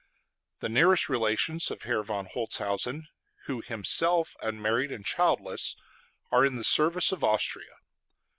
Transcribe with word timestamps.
The 0.61 0.67
nearest 0.69 1.09
relations 1.09 1.69
of 1.69 1.83
Herr 1.83 2.01
von 2.01 2.25
Holzhausen, 2.25 3.03
who 3.45 3.61
is 3.61 3.67
himself 3.67 4.35
unmarried 4.41 4.91
and 4.91 5.05
childless, 5.05 5.75
are 6.31 6.43
in 6.43 6.55
the 6.55 6.63
service 6.63 7.11
of 7.11 7.23
Austria. 7.23 7.75